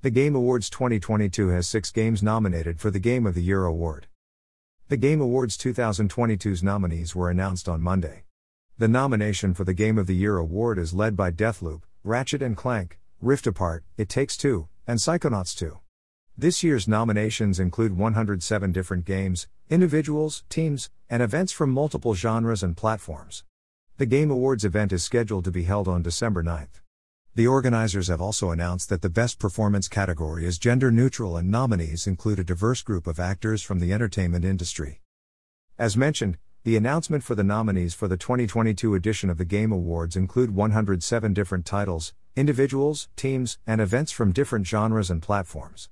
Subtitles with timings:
[0.00, 4.06] The Game Awards 2022 has six games nominated for the Game of the Year award.
[4.86, 8.22] The Game Awards 2022's nominees were announced on Monday.
[8.78, 12.56] The nomination for the Game of the Year award is led by Deathloop, Ratchet and
[12.56, 15.80] Clank, Rift Apart, It Takes Two, and Psychonauts 2.
[16.36, 22.76] This year's nominations include 107 different games, individuals, teams, and events from multiple genres and
[22.76, 23.42] platforms.
[23.96, 26.82] The Game Awards event is scheduled to be held on December 9th.
[27.38, 32.08] The organizers have also announced that the Best Performance category is gender neutral and nominees
[32.08, 35.02] include a diverse group of actors from the entertainment industry.
[35.78, 40.16] As mentioned, the announcement for the nominees for the 2022 edition of the Game Awards
[40.16, 45.90] include 107 different titles, individuals, teams, and events from different genres and platforms.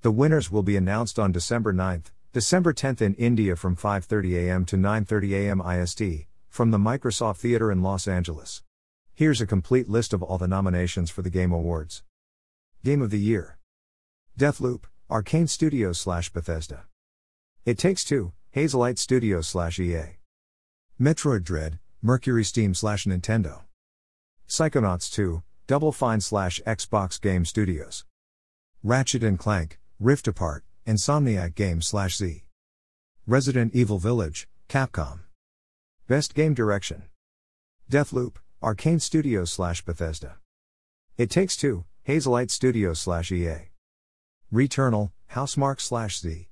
[0.00, 4.64] The winners will be announced on December 9th, December 10th in India from 5:30 a.m.
[4.64, 5.60] to 9:30 a.m.
[5.60, 8.64] IST from the Microsoft Theater in Los Angeles.
[9.18, 12.04] Here's a complete list of all the nominations for the Game Awards.
[12.84, 13.58] Game of the Year
[14.38, 16.84] Deathloop, Arkane Studios slash Bethesda.
[17.64, 20.18] It Takes Two, Hazelight Studios slash EA.
[21.00, 23.62] Metroid Dread, Mercury Steam slash Nintendo.
[24.48, 28.04] Psychonauts 2, Double Fine slash Xbox Game Studios.
[28.84, 32.44] Ratchet and Clank, Rift Apart, Insomniac Game slash Z.
[33.26, 35.22] Resident Evil Village, Capcom.
[36.06, 37.02] Best Game Direction.
[37.90, 40.38] Deathloop, Arkane Studios slash Bethesda.
[41.16, 43.70] It Takes Two, Hazelight Studios slash EA.
[44.52, 46.48] Returnal, Housemarque slash Z.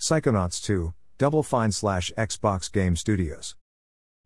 [0.00, 3.56] Psychonauts 2, Double Fine slash Xbox Game Studios.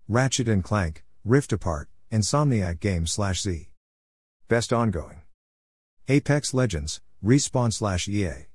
[0.06, 3.70] Ratchet and Clank, Rift Apart, Insomniac Game slash Z.
[4.46, 5.22] Best Ongoing.
[6.06, 8.46] Apex Legends, Respawn slash EA.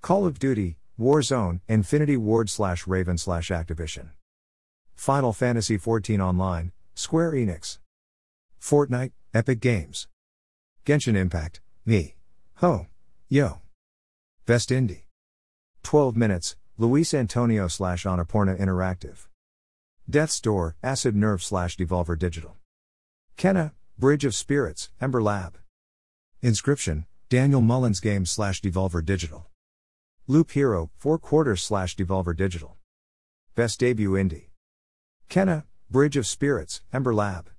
[0.00, 4.10] Call of Duty, Warzone, Infinity Ward slash Raven slash Activision.
[4.94, 7.78] Final Fantasy XIV Online, Square Enix.
[8.60, 10.06] Fortnite, Epic Games.
[10.86, 12.14] Genshin Impact, me.
[12.56, 12.86] Ho.
[13.28, 13.60] Yo.
[14.46, 15.02] Best Indie.
[15.82, 19.26] 12 Minutes, Luis Antonio slash Annapurna Interactive.
[20.08, 22.56] Death's Door, Acid Nerve slash Devolver Digital.
[23.36, 25.58] Kena, Bridge of Spirits, Ember Lab.
[26.42, 29.46] Inscryption, Daniel Mullins Games slash Devolver Digital.
[30.28, 32.76] Loop Hero, 4 quarters slash Devolver Digital.
[33.54, 34.50] Best Debut Indie.
[35.28, 35.64] Kena,
[35.94, 37.50] Bridge of Spirits, Ember Lab.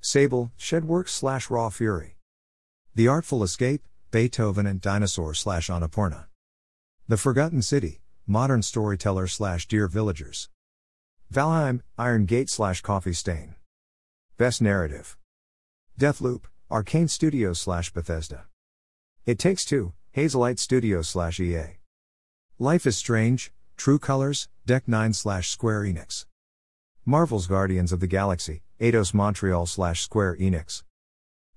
[0.00, 2.16] Sable, Shedworks slash Raw Fury.
[2.96, 6.24] The Artful Escape, Beethoven and Dinosaur slash Annapurna.
[7.06, 10.48] The Forgotten City, Modern Storyteller slash Dear Villagers.
[11.32, 13.54] Valheim, Iron Gate slash Coffee Stain.
[14.36, 15.16] Best Narrative.
[15.96, 18.46] Deathloop, Arkane Studios slash Bethesda.
[19.24, 21.78] It Takes Two, Hazelight Studios slash EA.
[22.58, 26.24] Life is Strange, True Colors, Deck 9 slash Square Enix.
[27.04, 30.84] Marvel's Guardians of the Galaxy, Eidos Montreal slash Square Enix.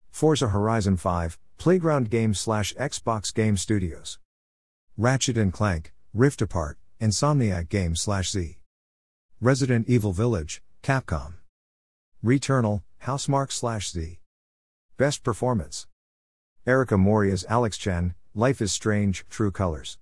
[0.08, 4.20] Forza Horizon 5, Playground Games slash Xbox Game Studios.
[4.96, 8.58] Ratchet and Clank, Rift Apart, Insomniac Games slash Z.
[9.40, 11.34] Resident Evil Village, Capcom.
[12.24, 14.20] Returnal, Housemarque slash Z.
[14.96, 15.88] Best Performance.
[16.64, 19.98] Erika Mori as Alex Chen, Life is Strange, True Colors.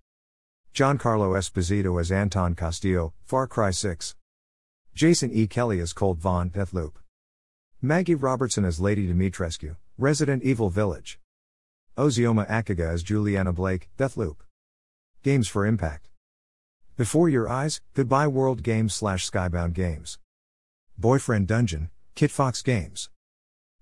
[0.75, 4.15] Giancarlo Esposito as Anton Castillo, Far Cry 6.
[4.95, 5.47] Jason E.
[5.47, 6.93] Kelly as Colt Vahn, Deathloop.
[7.81, 11.21] Maggie Robertson as Lady Dimitrescu, Resident Evil Village.
[11.97, 14.39] Ozioma Akagha as Juliana Blake, Deathloop.
[15.23, 16.09] Games for Impact.
[16.97, 20.19] Before Your Eyes, Goodbye World Games slash Skybound Games.
[20.99, 23.11] Boyfriend Dungeon, Kitfox Games.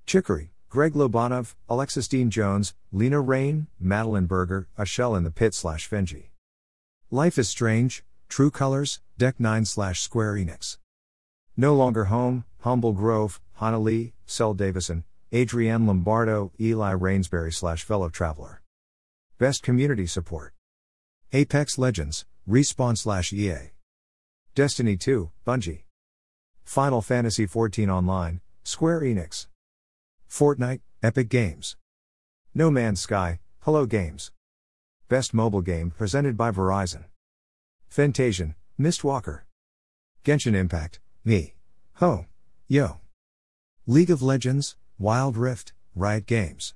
[0.05, 5.55] Chicory, Greg Lobanov, Alexis Dean Jones, Lena Raine, Madeline Berger, A Shell in the Pit
[5.55, 6.25] slash Finji.
[7.11, 10.77] Life is Strange, True Colors, Deck 9 slash Square Enix.
[11.57, 15.05] No Longer Home, Humble Grove, Hana Lee, Sel Davison,
[15.35, 18.63] Adrienne Lombardo, Eli Rainsberry slash Fellow Traveler.
[19.39, 20.53] Best Community Support.
[21.33, 23.73] Apex Legends, Respawn slash EA.
[24.55, 25.85] Destiny 2, Bungie.
[26.65, 29.47] Final Fantasy XIV Online, Square Enix.
[30.31, 31.77] Fortnite, Epic Games.
[32.55, 34.33] No Man's Sky, Hello Games.
[35.09, 37.05] Best Mobile Game presented by Verizon.
[37.91, 39.43] Fantasian, Mistwalker.
[40.25, 41.55] Genshin Impact, Me.
[41.95, 42.27] Ho.
[42.69, 43.01] Yo.
[43.89, 46.75] League of Legends, Wild Rift, Riot Games.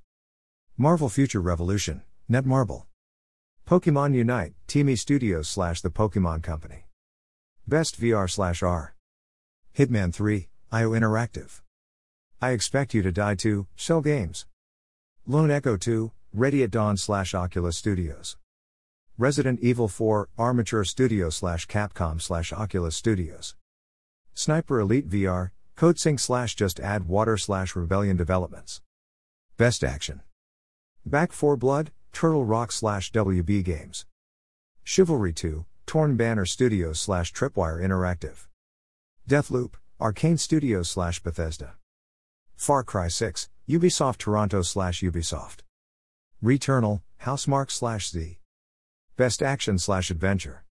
[0.79, 2.85] Marvel Future Revolution, Netmarble.
[3.67, 6.87] Pokemon Unite, Timi Studios slash The Pokemon Company.
[7.67, 8.95] Best VR slash R.
[9.77, 11.63] Hitman 3, IO Interactive.
[12.41, 14.47] I Expect You to Die 2, Shell Games.
[15.27, 18.37] Lone Echo 2, Ready at Dawn slash Oculus Studios.
[19.19, 23.57] Resident Evil 4, Armature Studio slash Capcom slash Oculus Studios.
[24.33, 28.83] Sniper Elite VR, Coatsink slash Just Add Water slash Rebellion Developments.
[29.57, 30.21] Best Action.
[31.07, 34.05] Back 4 Blood, Turtle Rock slash WB Games.
[34.85, 38.47] Chivalry 2, Torn Banner Studios slash Tripwire Interactive.
[39.27, 41.77] Deathloop, Arkane Studios slash Bethesda.
[42.57, 45.61] Far Cry 6, Ubisoft Toronto slash Ubisoft.
[46.45, 48.39] Returnal, Housemarque slash Z.
[49.17, 50.67] Best Action slash Adventure.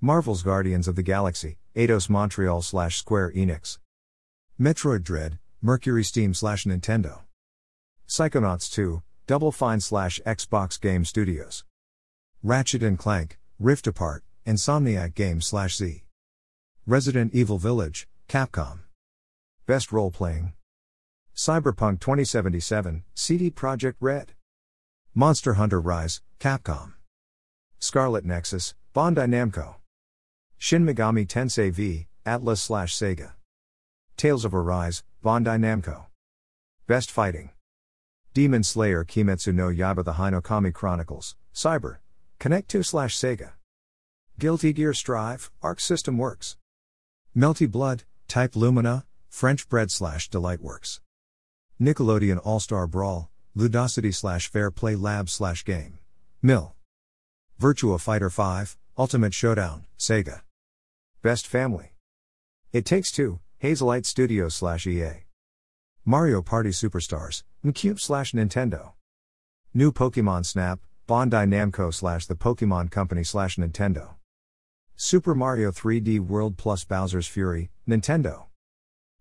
[0.00, 3.78] Marvel's Guardians of the Galaxy, Eidos Montreal slash Square Enix.
[4.60, 7.20] Metroid Dread, Mercury Steam slash Nintendo.
[8.08, 11.62] Psychonauts 2, Double Fine slash Xbox Game Studios.
[12.42, 16.02] Ratchet and Clank, Rift Apart, Insomniac Games slash Z.
[16.88, 18.80] Resident Evil Village, Capcom.
[19.66, 20.54] Best Role Playing.
[21.36, 24.32] Cyberpunk 2077, CD Projekt Red.
[25.14, 26.94] Monster Hunter Rise, Capcom.
[27.78, 29.76] Scarlet Nexus, Bandai Namco.
[30.56, 33.34] Shin Megami Tensei V, Atlus slash Sega.
[34.18, 36.06] Tales of Arise, Bandai Namco.
[36.88, 37.50] Best Fighting.
[38.34, 41.98] Demon Slayer Kimetsu no Yaiba The Hinokami Chronicles, Cyber.
[42.40, 43.52] Connect 2 slash Sega.
[44.36, 46.56] Guilty Gear Strive, Arc System Works.
[47.36, 51.00] Melty Blood, Type Lumina, French Bread slash Delight Works.
[51.80, 56.00] Nickelodeon All Star Brawl, Ludosity slash Fair Play Lab slash Game.
[56.42, 56.74] Mill.
[57.60, 60.40] Virtua Fighter 5, Ultimate Showdown, Sega.
[61.22, 61.92] Best Family.
[62.72, 65.24] It Takes Two, Hazelight Studios slash EA.
[66.04, 68.92] Mario Party Superstars, Ncube slash Nintendo.
[69.74, 70.78] New Pokemon Snap,
[71.08, 74.14] Bandai Namco slash the Pokemon Company slash Nintendo.
[74.94, 78.44] Super Mario 3D World plus Bowser's Fury, Nintendo.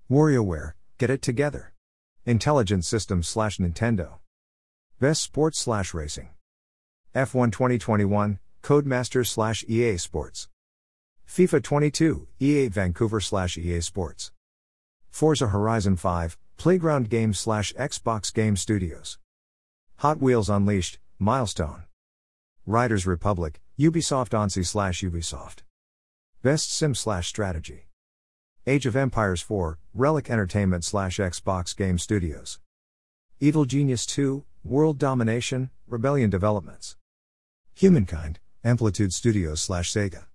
[0.07, 1.74] WarioWare, Get It Together.
[2.24, 4.19] Intelligent Systems slash Nintendo.
[5.00, 6.30] Best Sports slash Racing.
[7.16, 10.48] F1 2021, Codemasters slash EA Sports.
[11.28, 14.32] FIFA 22, EA Vancouver slash EA Sports.
[15.10, 19.20] Forza Horizon 5, Playground Games slash Xbox Game Studios.
[19.98, 21.84] Hot Wheels Unleashed, Milestone.
[22.66, 25.60] Riders Republic, Ubisoft Annecy slash Ubisoft.
[26.42, 27.88] Best Sim slash Strategy.
[28.66, 32.60] Age of Empires 4, Relic Entertainment slash Xbox Game Studios.
[33.40, 36.96] Evil Genius 2, World Domination, Rebellion Developments.
[37.76, 40.26] Humankind, Amplitude Studios slash Sega.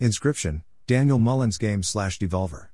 [0.00, 2.68] Inscryption, Daniel Mullins Game slash Devolver.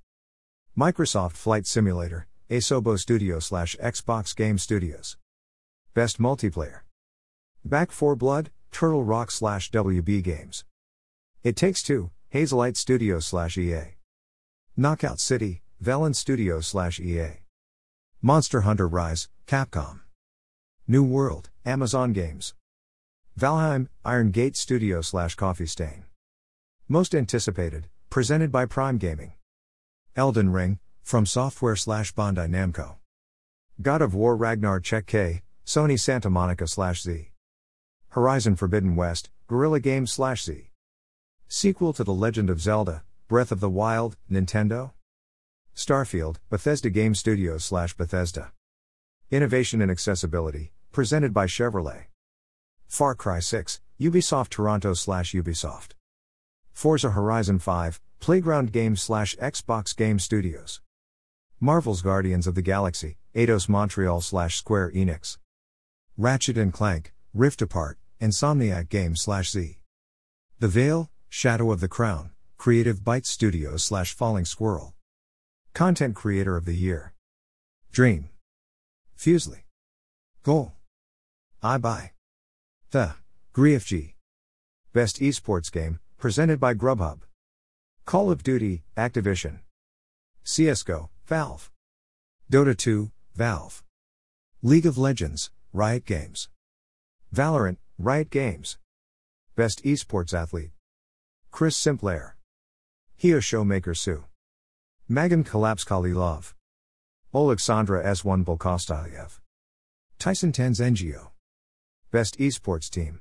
[0.76, 5.16] Microsoft Flight Simulator, Asobo Studio slash Xbox Game Studios.
[5.94, 6.80] Best Multiplayer.
[7.64, 10.66] Back 4 Blood, Turtle Rock slash WB Games.
[11.42, 13.96] It Takes Two, Hazelight Studio slash EA.
[14.76, 17.40] Knockout City, Velan Studio slash EA.
[18.20, 20.00] Monster Hunter Rise, Capcom.
[20.86, 22.52] New World, Amazon Games.
[23.40, 26.04] Valheim, Iron Gate Studio slash Coffee Stain.
[26.88, 29.32] Most anticipated, presented by Prime Gaming.
[30.17, 32.96] Elden Ring, from Software slash Bandai Namco.
[33.81, 37.31] God of War Ragnarök, Sony Santa Monica slash Z.
[38.10, 40.72] Horizon Forbidden West, Guerrilla Games slash Z.
[41.48, 44.93] Sequel to The Legend of Zelda, Breath of the Wild, Nintendo.
[45.74, 48.53] Starfield, Bethesda Game Studios slash Bethesda.
[49.31, 52.08] Innovation and Accessibility, presented by Chevrolet.
[52.86, 55.93] Far Cry 6, Ubisoft Toronto slash Ubisoft.
[56.74, 60.81] Forza Horizon 5, Playground Games slash Xbox Game Studios.
[61.60, 65.38] Marvel's Guardians of the Galaxy, Eidos Montreal slash Square Enix.
[66.19, 69.78] Ratchet and Clank, Rift Apart, Insomniac Games slash Z.
[70.58, 74.94] The Veil, Shadow of the Crown, Creative Bytes Studios slash Falling Squirrel.
[75.74, 77.14] Content Creator of the Year.
[77.93, 78.31] Dream.
[79.16, 79.62] Fuslie.
[80.43, 80.72] Goal.
[81.62, 82.10] Ibai.
[82.90, 83.14] The.
[83.54, 84.14] GriefG.
[84.93, 87.19] Best Esports Game, presented by Grubhub.
[88.06, 89.58] Call of Duty, Activision.
[90.43, 91.70] CSGO, Valve.
[92.50, 93.84] Dota 2, Valve.
[94.62, 96.48] League of Legends, Riot Games.
[97.31, 98.78] Valorant, Riot Games.
[99.54, 100.70] Best Esports Athlete.
[101.50, 102.32] Chris Simplayer.
[103.19, 104.24] Heo Showmaker Su.
[105.06, 106.54] Magan Kalapskalilov.
[107.34, 109.40] Oleksandra S1 Bolkostalyev.
[110.19, 111.32] Tyson Tanzengio.
[112.10, 113.20] Best Esports Team.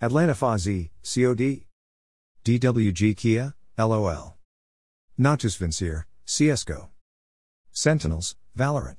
[0.00, 1.66] Atlanta FaZe, COD.
[2.44, 4.36] DWG Kia, LOL.
[5.16, 6.88] Natus Vincere, CSGO.
[7.72, 8.98] Sentinels, Valorant.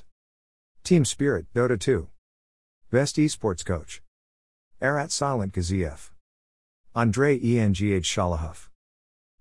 [0.84, 2.08] Team Spirit, Dota 2.
[2.90, 4.02] Best Esports Coach.
[4.82, 6.10] Arat Silent Gaziev.
[6.96, 8.70] Andrei ENGH Sholokhov.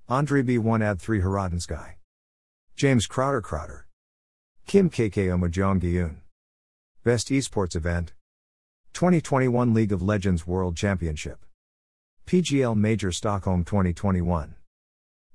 [0.06, 1.94] Andrei B1 Ad 3 Haradensky.
[2.76, 3.86] James Crowder Crowder.
[4.66, 6.16] Kim KK Omajong Giyun.
[7.04, 8.12] Best Esports Event.
[8.92, 11.46] 2021 League of Legends World Championship.
[12.26, 14.54] PGL Major Stockholm 2021.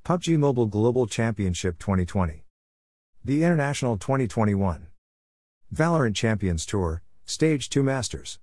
[0.04, 2.44] PUBG Mobile Global Championship 2020.
[3.24, 4.88] The International 2021.
[5.74, 8.38] Valorant Champions Tour, Stage 2 Masters.